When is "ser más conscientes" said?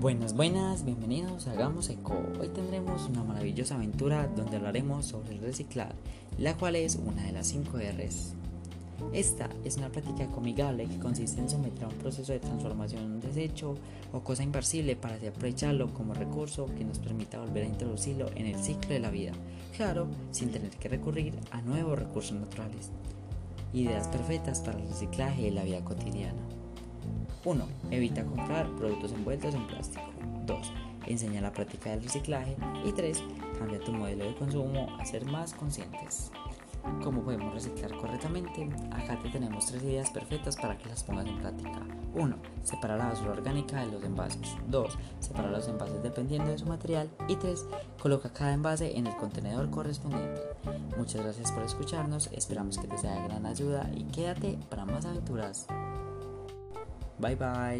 35.04-36.30